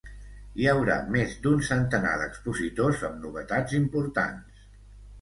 Hi 0.61 0.69
haurà 0.71 0.95
més 1.17 1.35
d’un 1.43 1.61
centenar 1.69 2.15
d’expositors, 2.23 3.07
amb 3.13 3.23
novetats 3.29 3.81
importants. 3.85 4.69